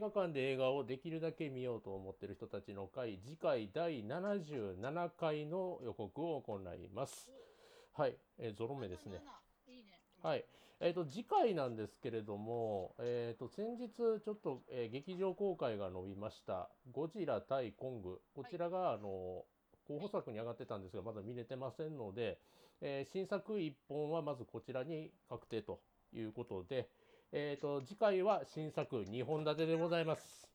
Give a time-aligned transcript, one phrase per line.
[0.00, 7.30] 画館で映画をできるだけ見ようと思っている人たちの会、次回第77回の予告を行います。
[7.92, 9.22] はい、えーゾロ目ですね。
[9.68, 10.00] 77いいね。
[10.22, 10.44] はい。
[10.80, 18.22] えっ、と、次回なんですけれども、えっ、と、先日ちょっと、えー劇場公開が伸びました、ゴジラ対コング。
[18.34, 19.44] こちらが、あの、
[19.86, 22.38] 候補作に上がってたんですが、まだ見れてませんので、
[22.80, 25.82] えー新作1本はまずこちらに確定と
[26.14, 26.88] いうことで、
[27.32, 30.50] えっ、と、次回は新作2本立てでございます。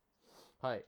[0.59, 0.85] はい。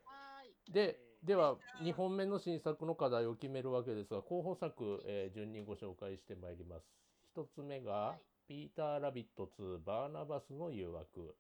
[0.72, 6.86] で、では、2本目の新作の課題を決めるわけですが、候補作、えー順にご紹介してまいります。
[7.32, 11.36] 一つ目が、はいピーター・ラビット2バーナバスの誘惑。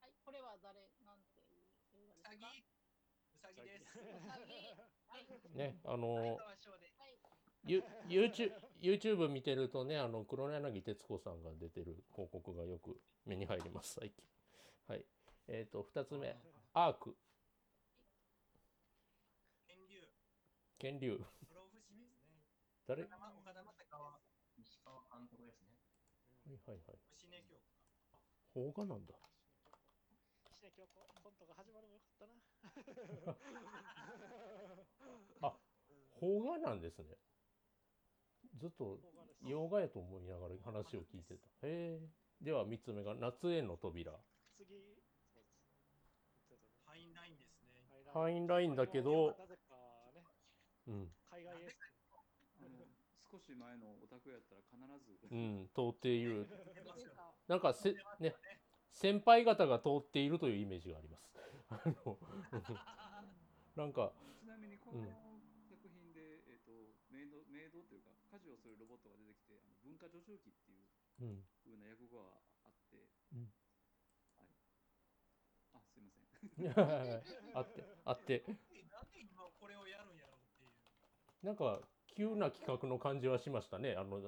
[0.00, 1.62] はい、これは誰なんていう
[1.92, 2.34] 映画ですか？
[2.34, 2.66] うさぎ
[3.32, 3.98] うさぎです。
[4.18, 4.52] うさぎ
[5.06, 5.26] はい。
[5.54, 6.38] ね、あの
[7.66, 12.96] YouTube, 見てるとね、あの、黒柳徹子さんが出てる広告がよく
[13.26, 14.24] 目に入ります、最近。
[14.88, 15.04] はい。
[15.48, 16.36] えっ、と、二つ目、
[16.74, 17.16] アーク。
[20.78, 21.18] 剣竜。
[22.86, 24.20] 誰岡田岡田正川。
[24.58, 25.72] 西川監督ですね。
[26.44, 26.98] はいはいはい。
[27.08, 27.56] 星根京
[28.52, 29.14] 邦画なんだ。
[30.64, 32.36] ね、今日ココントが始まるもよかったな。
[35.48, 35.56] あ、
[36.20, 37.16] 邦画なんですね。
[38.56, 38.98] ずっと
[39.42, 41.66] 洋画やと思いながら話を聞いてた。
[41.66, 42.00] へえ。
[42.40, 44.12] では3つ目が夏への扉。
[44.56, 44.66] 次、
[46.48, 46.80] そうです。
[46.84, 47.82] ファインラインですね。
[48.12, 49.74] ファインラインだけどなぜか
[50.14, 50.22] ね、
[50.88, 51.08] うん。
[51.30, 51.78] 海外エス
[52.62, 52.86] あの
[53.30, 56.46] 少し前のオタクやったら必ず、うん、通っている。
[57.48, 58.34] なんかせ、ね、
[58.92, 61.28] 先輩方が通っているというイメージがあります。
[61.68, 62.18] あの、
[63.76, 65.10] なんか、ちなみにこうんの
[65.68, 66.72] 作品で、えっと
[67.10, 68.10] メイドメイドというか
[68.64, 70.88] 家事をするロボットが出てきてあの文化助長期っていう
[71.20, 71.44] うん。
[71.60, 73.52] 風な訳語があって、うん
[74.32, 74.48] はい、
[75.76, 76.24] あすいません
[77.54, 81.46] あって、あって、えなんで今これをやるんやろうっていう。
[81.46, 81.80] なんか、
[82.16, 83.96] 急な企画の感じはしましたね。
[83.96, 84.20] あの、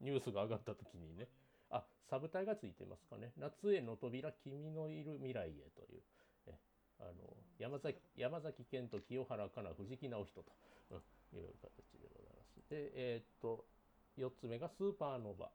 [0.00, 1.28] ニュースが上がった時にね。
[1.70, 3.32] あ、サブタイがついてますかね。
[3.36, 6.02] 夏への扉、君のいる未来へという。
[6.46, 6.54] え
[6.98, 10.52] あの山崎山崎賢人、清原かな、藤木直人と、
[10.90, 12.60] うん、いう形でございます。
[12.70, 13.66] で、えーっと、
[14.18, 15.50] 4つ目がスーパーノーバ。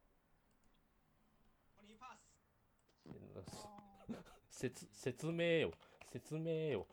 [1.75, 4.57] コニーファース。
[4.59, 5.71] 説説明よ、
[6.11, 6.87] 説明よ。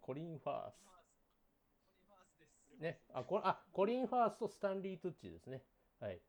[0.00, 0.84] コリン・ファース。
[2.80, 5.62] ね、あこあコリン・ファースとスタンリー・トゥッチですね。
[6.00, 6.20] はい。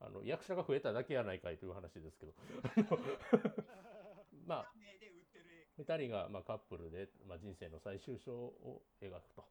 [0.00, 2.32] あの役者が増えただけやないかいという話ですけど
[4.46, 9.44] まあ名で売ってる映2人がまあカップルで、まあ、人生の最終章を描くと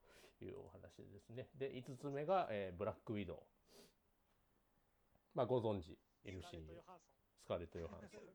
[0.46, 3.44] いうお話ですねで5つ目が、えーブラック・ウィドウ
[5.34, 7.20] まあご存知カーレット・ MC ヨハンソン。
[7.40, 8.34] スカーレット・ヨハンソン、とね。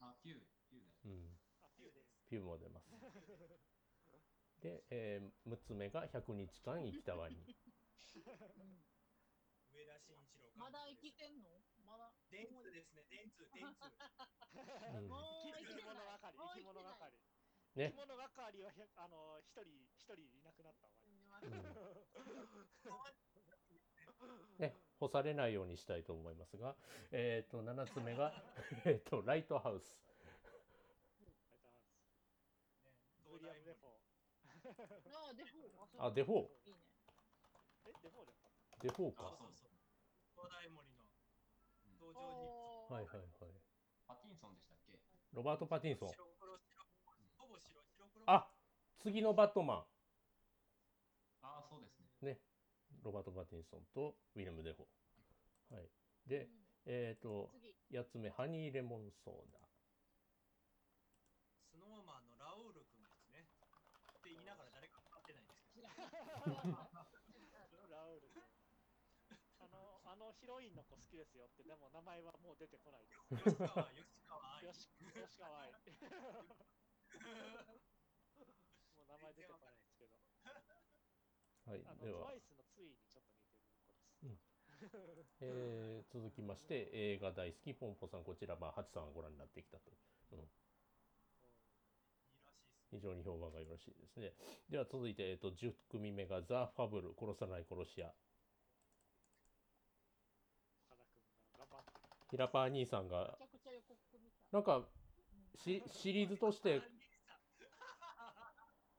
[0.00, 0.96] あ、ピュー、ピューだよ。
[1.04, 2.22] うん、あ、ピューです。
[2.28, 2.88] ピューも出ます
[4.60, 7.44] で、え6つ目が100日間生きたワニ
[9.72, 10.52] 上田慎一郎。
[10.54, 11.64] まだ生きてんの？
[11.84, 12.12] まだ？
[12.28, 13.04] 電通ですね。
[13.08, 13.88] 電通、電通。
[14.92, 15.82] うんもう生き。
[15.84, 17.31] 物係、もう生き物てない係。
[17.74, 19.64] ね生き物係はあの一人
[19.96, 20.92] 一人いなくなったわ。
[24.58, 26.76] ね、干されないようにしたいと思いますが、
[27.10, 28.32] えー、と7つ目が
[28.84, 29.98] えーとライトハウス。
[31.20, 31.28] ね、
[33.26, 33.90] ウィリアム・デフォ
[35.18, 35.74] あ、デフォー。
[35.98, 36.48] あ、デフォー。
[36.64, 36.80] いいね。
[37.84, 37.90] ー。
[37.90, 38.26] え、デフォー
[38.80, 39.32] デフォーあ、か。
[39.32, 39.70] そうそう。
[40.34, 41.04] 東大森の
[41.98, 43.52] 登場人おーはいはいはい。
[44.06, 44.98] パティンソンでしたっけ？
[45.32, 46.10] ロバート・パティンソン物。。
[46.10, 46.84] 白黒白
[47.38, 48.24] ほぼ白白黒。
[48.26, 48.48] あ
[49.02, 49.82] 次のバットマ
[51.42, 52.06] ああ、そうですね。
[52.22, 52.26] ン。
[52.26, 52.38] ね。
[53.02, 55.74] ロバート・パティンソンとウィレム・デフォー。
[55.74, 55.90] はい。
[56.26, 56.46] で、
[56.86, 57.98] えっ、と、次。
[57.98, 59.58] 8つ目、ハニーレモンソーダ。
[61.66, 63.42] スノーマンのラオール君ですね。
[63.42, 65.90] って言いながら誰か分かってないんですけど。
[65.90, 65.98] た。
[67.90, 68.38] ラウール君。
[69.58, 73.50] あの、あのヒロインの子好きですよって、でも名前はもう出てこないです。
[73.50, 74.72] 吉川、吉川愛よ。
[74.72, 74.86] し、
[75.18, 75.72] よしかわい。
[75.72, 75.82] もう
[77.66, 77.91] 名
[79.32, 80.20] 前出てこないですけど。
[81.64, 81.80] はい。
[81.88, 83.40] あの、ではトワイ、スのツイにちょっと
[84.28, 85.36] 似てる子です。
[85.40, 88.24] えー続きまして、映画大好き、ポンポさん。
[88.24, 89.90] こちら、まあ、ハチさんがご覧になってきたと。
[90.32, 90.38] うん。
[90.38, 92.52] いいらしいですね。
[92.90, 94.34] 非常に評判がよろしいですね。
[94.68, 98.12] では続いて、えっと、10組目がザ・ファブル、殺さない殺し屋。
[100.84, 101.24] 岡田君
[101.56, 102.28] が頑張って。
[102.28, 103.38] ヒラパー兄さんが。
[104.52, 104.84] なんか
[105.64, 106.82] しシリーズとして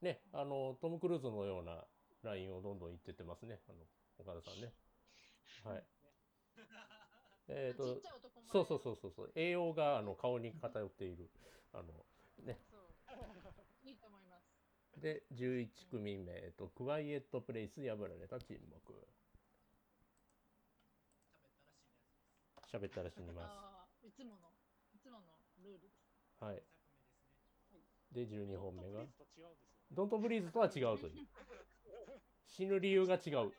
[0.04, 1.84] ねあのトム・クルーズのような
[2.24, 3.60] ラインをどんどん言ってってますね。
[3.68, 3.80] あの
[4.20, 4.74] 岡田さんね。
[5.64, 5.84] はい。
[7.48, 8.00] えっ、と
[8.52, 9.32] そうそうそうそうそう。
[9.36, 11.30] 栄養があの顔に偏っている。
[11.74, 12.06] あの
[12.44, 12.60] ね。
[13.84, 15.02] いいと思います。
[15.02, 18.94] で11組目、えっと、クワイエットプレイス破られた沈黙。
[22.72, 24.50] 喋ったら死にまあーいつもの
[24.96, 25.94] いつものルールです
[26.40, 26.44] す。
[26.44, 26.64] はい
[28.13, 28.45] ですね。
[28.45, 29.06] で12本目が。
[29.92, 31.27] ドントブリーズとは違うという
[32.48, 33.54] 死ぬ理由が違うという、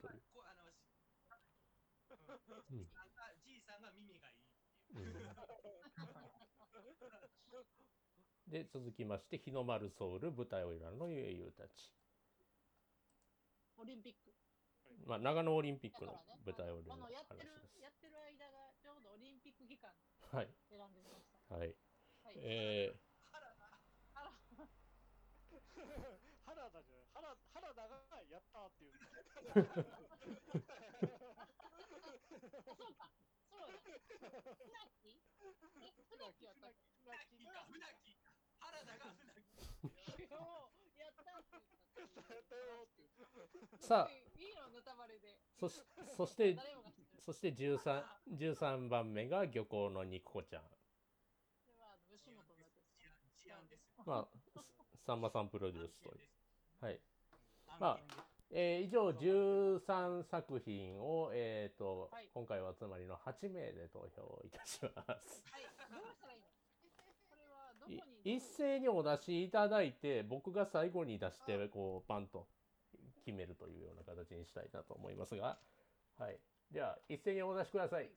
[3.44, 4.40] じいさんが耳がいいっ
[4.86, 5.14] ていう。
[8.46, 11.90] で続きまして日の丸ソウル舞台を選んの英雄たち、
[13.78, 14.30] オリンピック。
[15.06, 16.14] まあ、長野オリンピックの
[16.46, 19.90] 舞台を選んこの話のやってるですやってる間がちょうどオリンピック期間
[20.30, 20.48] はい。
[20.70, 21.54] 選んでみました。
[21.56, 21.74] はい。
[22.24, 22.94] はい、え
[23.32, 23.54] あら
[26.46, 27.06] 原田じゃない。
[27.14, 28.98] 原原田がやったっていう。
[28.98, 29.78] そうか。
[32.26, 33.06] そうだ。
[34.58, 35.22] 船木？
[35.78, 36.90] え船木やったっけ？
[37.06, 37.46] 船木。
[37.46, 38.18] か船木。
[38.18, 39.54] か原田が船木。
[39.54, 41.38] やったっ
[42.82, 44.10] て言ったさあ。
[44.10, 45.38] いいのネタバレで。
[45.60, 45.80] そし
[46.16, 46.58] そして
[47.24, 48.02] そして 13,
[48.36, 50.62] 13番目が漁港の肉子ちゃん。
[52.10, 52.42] 吉本。
[54.04, 54.28] まあ
[55.06, 56.33] さんまさんプロデュースという
[56.84, 57.00] はい。
[57.66, 57.98] 案まあ
[58.50, 62.28] えー以上13作品を、えーとはい。
[62.34, 65.42] 今回はつまりの8名で投票いたします。
[65.50, 65.62] はい。
[65.88, 66.46] どうしたらいいの？
[67.30, 72.46] これはどこいに一斉にお出しいただいて僕が最後に出してこうパンと
[73.24, 75.58] 決めるというような形にしたいなと思いますが、
[76.18, 76.38] はい、
[76.70, 78.10] では一斉にお出しください。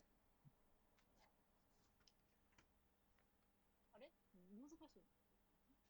[3.94, 4.12] あれ
[4.44, 5.04] 難しい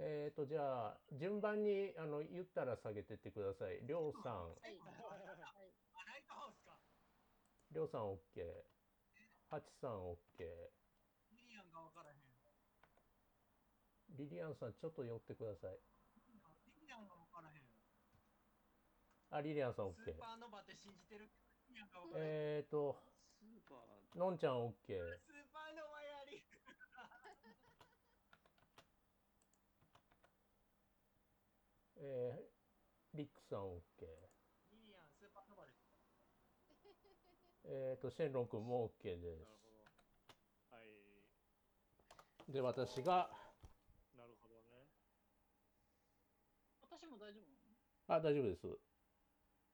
[0.00, 3.81] えーとじゃあ順番にあの言ったら下げてってください。
[3.83, 4.79] りょうさん、はい
[6.06, 6.79] ライトハウスか。
[7.73, 8.62] りょうさん OK、
[9.50, 10.17] ハチさん OK、
[11.35, 12.19] ミリアンが分からへん。
[14.17, 15.81] リリアンさんちょっと寄ってください。
[16.65, 17.67] ミリアンが分からへん。
[19.31, 20.17] あ、リリアンさんス OK ー。
[20.17, 21.27] パーノバって信じてる？
[21.27, 22.31] けどミリアンが分からへん。
[22.31, 22.97] えーと、
[23.35, 24.73] スーパーのんちゃん。
[24.73, 26.44] スーパーノバやり。
[32.00, 33.81] えー、リックさん OK。
[34.71, 35.79] ミリアンスーパーノバです。
[37.65, 39.85] えーと、シェンロン君も OK でなるほど。
[40.71, 40.89] はい。
[42.47, 42.53] す。
[42.53, 43.31] で、私が、
[44.17, 44.89] なるほどね。
[46.81, 47.45] 私も大丈夫
[48.06, 48.67] あ、大丈夫です。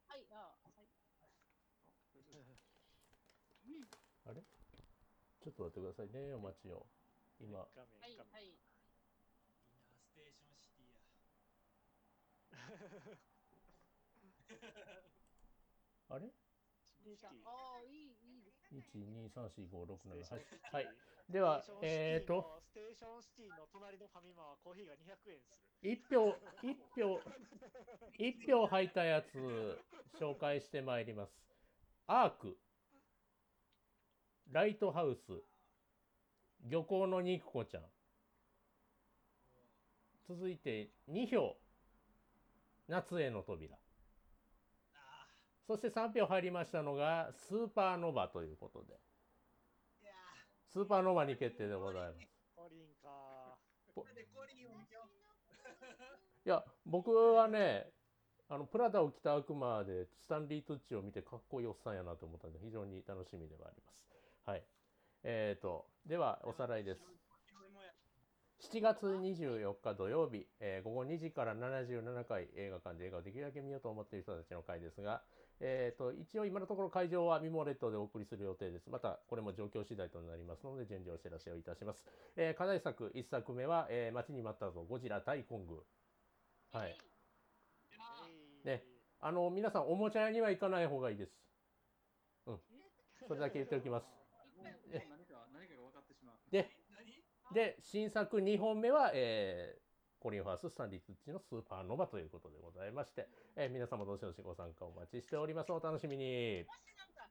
[0.09, 0.35] はいあ
[0.75, 0.88] はい
[4.27, 4.43] あれ？
[5.43, 6.87] ちょっと待ってくださいね、お待ちを。
[7.38, 7.69] 今、は
[8.09, 8.50] いはいい
[9.77, 10.87] いな、ステーションシティ
[12.53, 12.53] や。
[16.08, 16.32] あれ？
[17.05, 20.58] 出たああいいいいです ?1、2、3、4、5、6、7、ステーションシテ8。
[20.58, 20.88] ィはい。
[21.28, 25.56] ではステーとのステーションシティの隣のファミマはコーヒーが200円する。
[25.82, 27.20] 1票、一票、
[28.19, 29.78] 一票入ったやつ、
[30.19, 31.32] 紹介してまいります。
[32.06, 32.58] アーク、
[34.50, 35.43] ライトハウス、
[36.60, 37.84] 漁港の肉子ちゃん。
[40.26, 41.56] 続いて2票、
[42.88, 43.76] 夏への扉。
[43.76, 43.78] あ
[45.66, 48.94] そして3票入りましたのが、スーパーノバということで、
[50.69, 52.20] スーパーノバに決定でございます。
[56.46, 57.91] いや、僕はね、
[58.48, 64.05] あのプラダを着た悪魔でスタンリー・トゥッチを見てかっこいいおっさんやなと思ったので非常に楽しみではあります。
[64.44, 64.62] はい。
[65.22, 67.00] えーと、ではおさらいです。
[68.73, 75.21] 7月24日土曜日、えー午後2時から77回映画館で映画をできるだけ見ようと思っている人たちの回ですが、
[75.61, 78.89] えー、と一応今のところ会場はミモレットでお送りする予定です。
[78.89, 82.05] またこれも状況次第となりますので順次お知らせをいたします。
[82.37, 85.85] えー課題作1作目は、えー待ちに待ったぞゴジラ対コング。
[86.73, 86.97] はい。
[88.65, 88.83] ね
[89.21, 91.33] あの皆さんおもちゃ屋には行かない方がいいです。
[92.47, 92.59] うん。
[93.29, 94.06] それだけ言っておきます。
[96.51, 96.83] で、何
[97.55, 99.84] で、新作2本目は、えー
[100.25, 105.73] コリン・ファース、スタンリー・ツッチのスーパーノバということでございまして、えー皆様どしどしご参加お待ちしております。
[105.73, 106.65] お楽しみに。
[106.67, 107.29] もしなんか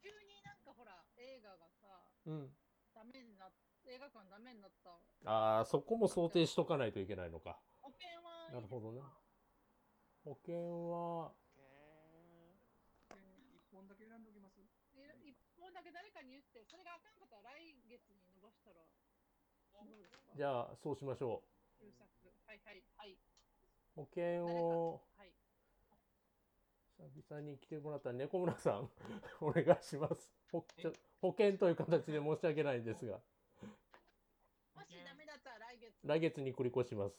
[0.00, 2.56] 急になんかほら映画がさうん。
[2.94, 3.52] ダメになっ
[3.84, 4.90] 映画館ダメになった
[5.28, 7.60] ああ、そこも想定しとかないといけないのか。
[7.82, 9.02] 保険はいいなるほどね。
[10.24, 10.56] 保険
[10.88, 11.34] は、
[13.52, 14.56] 一本だけ選んでおきます？
[14.96, 18.80] で一本だけ誰かに言ってそれがあかんかったら来月に伸ばしたら
[19.74, 21.44] どうですかじゃあ、そうしましょ
[21.78, 22.02] 旧作
[22.48, 23.16] はいはいはい
[23.94, 25.32] 保険をはい。
[26.98, 28.90] 久々に来てもらった猫村さん
[29.40, 33.20] お願いしますほちょ保険という形で申し訳ないんですが
[34.74, 35.94] もしダメだったら来月。
[36.02, 37.14] 来月に繰り越します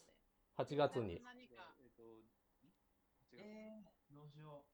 [0.58, 2.20] 8月に何か、えっ、と、ん
[2.60, 3.36] ?8 月。
[3.40, 4.66] えー、どうしよ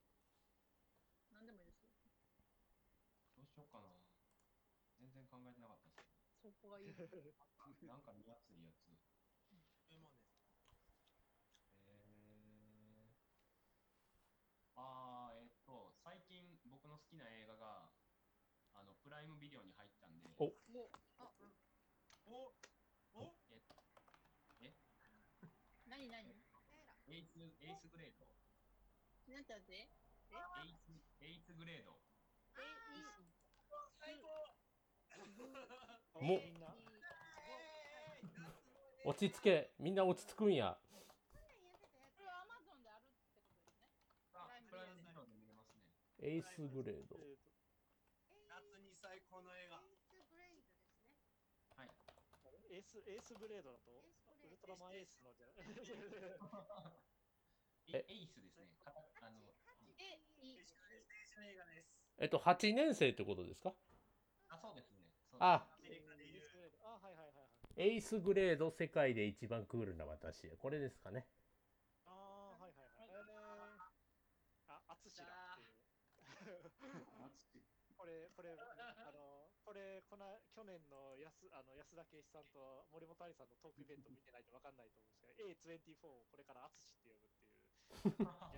[1.31, 1.87] 何でもいいです。
[3.37, 3.87] どうしようかな。
[4.99, 6.12] 全然考えてなかったですけ
[6.43, 6.95] そこがいい。
[6.99, 7.07] ど。
[7.87, 8.91] なんか見やすいやつ。
[9.51, 10.11] えもうね、
[11.87, 13.15] えー、
[14.75, 17.93] あー、えっと、最近僕の好きな映画が、
[18.75, 21.31] あの、プライムビデオに入ったんで、おもう、あ、
[22.27, 22.51] お
[23.15, 23.35] お
[24.59, 24.75] え
[25.87, 26.43] 何何？
[27.07, 28.27] エイス、エイスグレード。
[29.31, 32.01] なんちゃってエイス、エイスグレード。
[32.57, 32.63] え、
[32.97, 33.03] いい。
[34.01, 34.43] 最高
[36.21, 36.41] もう
[39.05, 40.77] 落ち着けみんな落ち着くんや。
[46.25, 47.19] エースグレード
[48.47, 49.83] 夏に最高の映画。
[51.75, 51.91] はい。
[52.71, 53.91] エース、エースブレードだと？
[54.47, 55.51] ウルトラマンエースのじゃ
[57.99, 58.13] ええ？
[58.13, 58.71] エイスですね。
[58.87, 59.03] あの、
[59.99, 60.23] え。
[62.19, 63.75] えっと8年生ってことですか？
[64.49, 65.11] あ、そうですね。
[65.41, 65.67] あ
[67.77, 71.25] エースグレード世界で一番クールな私これですかね
[72.05, 73.09] あー、はいはいはい。
[73.09, 73.17] えー、
[74.69, 75.69] あ、アツシだっていう。
[77.97, 78.59] これ、これ、
[79.07, 87.53] あの、これ、この、去年の安、あの、安田圭一さんと森本愛さんのトークイベント見てないとわかんないと思うんですけど、A24 をこれからアツシって呼ぶっていう。
[88.27, 88.53] は、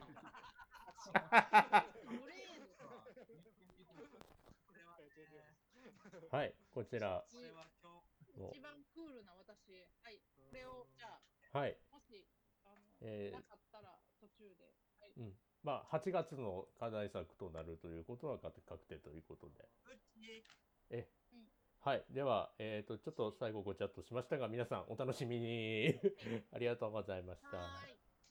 [6.30, 7.68] はいこちらこれは
[8.36, 9.86] 一番クールな私。
[10.02, 10.18] はい。
[10.36, 11.20] これを、じゃ
[11.52, 11.76] あ、はい。
[11.90, 12.26] もし、
[12.64, 13.36] あの、えー。
[13.36, 14.74] なかったら途中で。
[15.00, 15.12] はい。
[15.16, 15.32] うん。
[15.62, 19.64] まあ8月の課題作となるということは確確定ということで。
[19.86, 20.44] うち、
[20.90, 21.08] え？
[21.32, 21.48] うん。
[21.80, 22.04] はい。
[22.10, 25.94] ではえっ、とちょっと最後ごチャットしましたが皆さんお楽しみに。
[26.52, 28.03] ありがとうございました。